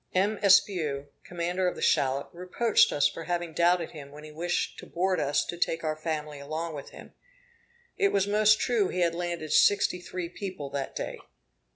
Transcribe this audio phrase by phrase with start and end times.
[0.15, 0.39] M.
[0.41, 4.87] Espiau, commander of the shallop, reproached us for having doubted him when he wished to
[4.87, 7.13] board us to take our family along with him.
[7.99, 11.19] It was most true he had landed sixty three people that day.